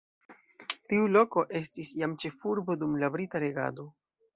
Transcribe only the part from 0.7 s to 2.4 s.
Tiu loko estis jam